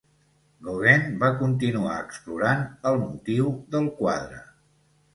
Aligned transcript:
Gauguin 0.69 1.03
va 1.25 1.29
continuar 1.43 1.99
explorant 2.05 2.65
el 2.93 3.01
motiu 3.05 3.55
del 3.77 3.91
quadre. 4.05 4.45